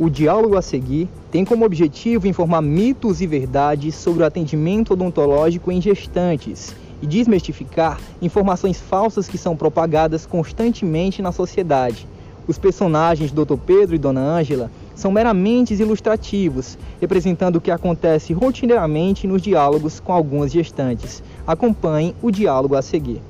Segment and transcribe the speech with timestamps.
[0.00, 5.72] O diálogo a seguir tem como objetivo informar mitos e verdades sobre o atendimento odontológico
[5.72, 6.72] em gestantes
[7.02, 12.06] e desmistificar informações falsas que são propagadas constantemente na sociedade.
[12.46, 13.56] Os personagens Dr.
[13.66, 20.12] Pedro e Dona Ângela são meramente ilustrativos, representando o que acontece rotineiramente nos diálogos com
[20.12, 21.24] algumas gestantes.
[21.44, 23.20] Acompanhe o diálogo a seguir.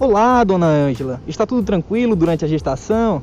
[0.00, 1.20] Olá, dona Ângela.
[1.26, 3.20] Está tudo tranquilo durante a gestação?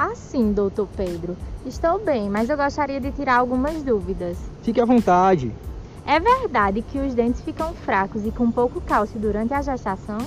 [0.00, 1.36] Ah, sim, doutor Pedro.
[1.66, 4.38] Estou bem, mas eu gostaria de tirar algumas dúvidas.
[4.62, 5.52] Fique à vontade.
[6.06, 10.18] É verdade que os dentes ficam fracos e com pouco cálcio durante a gestação?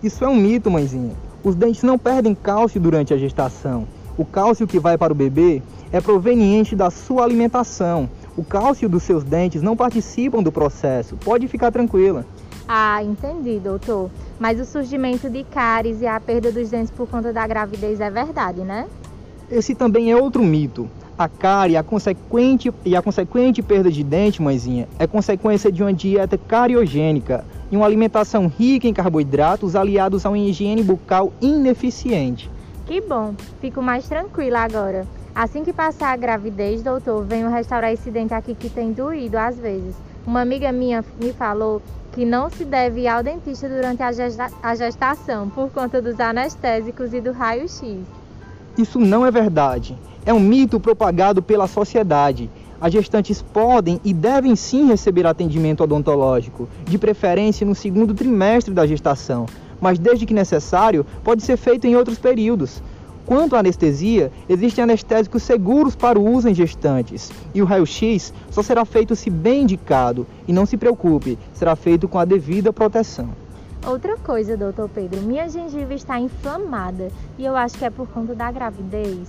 [0.00, 1.16] Isso é um mito, mãezinha.
[1.42, 3.88] Os dentes não perdem cálcio durante a gestação.
[4.16, 8.08] O cálcio que vai para o bebê é proveniente da sua alimentação.
[8.36, 11.16] O cálcio dos seus dentes não participam do processo.
[11.16, 12.24] Pode ficar tranquila.
[12.68, 14.08] Ah, entendi, doutor.
[14.38, 18.08] Mas o surgimento de cáries e a perda dos dentes por conta da gravidez é
[18.08, 18.86] verdade, né?
[19.50, 20.88] Esse também é outro mito.
[21.16, 25.92] A cárie a consequente, e a consequente perda de dente, mãezinha, é consequência de uma
[25.92, 32.50] dieta cariogênica e uma alimentação rica em carboidratos aliados a uma higiene bucal ineficiente.
[32.86, 35.06] Que bom, fico mais tranquila agora.
[35.34, 39.56] Assim que passar a gravidez, doutor, venho restaurar esse dente aqui que tem doído às
[39.56, 39.94] vezes.
[40.26, 41.80] Uma amiga minha me falou
[42.12, 46.18] que não se deve ir ao dentista durante a, gesta a gestação por conta dos
[46.18, 47.98] anestésicos e do raio-x.
[48.76, 49.96] Isso não é verdade.
[50.24, 52.50] É um mito propagado pela sociedade.
[52.78, 58.86] As gestantes podem e devem sim receber atendimento odontológico, de preferência no segundo trimestre da
[58.86, 59.46] gestação,
[59.80, 62.82] mas desde que necessário, pode ser feito em outros períodos.
[63.24, 68.62] Quanto à anestesia, existem anestésicos seguros para o uso em gestantes, e o raio-x só
[68.62, 73.45] será feito se bem indicado, e não se preocupe, será feito com a devida proteção.
[73.86, 78.34] Outra coisa, doutor Pedro, minha gengiva está inflamada e eu acho que é por conta
[78.34, 79.28] da gravidez.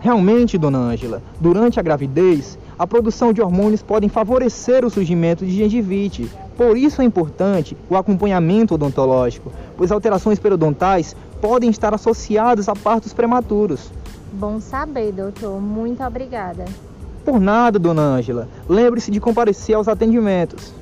[0.00, 5.52] Realmente, dona Ângela, durante a gravidez, a produção de hormônios podem favorecer o surgimento de
[5.52, 6.28] gengivite.
[6.56, 13.12] Por isso é importante o acompanhamento odontológico, pois alterações periodontais podem estar associadas a partos
[13.12, 13.88] prematuros.
[14.32, 15.60] Bom saber, doutor.
[15.60, 16.64] Muito obrigada.
[17.24, 18.48] Por nada, dona Ângela.
[18.68, 20.81] Lembre-se de comparecer aos atendimentos.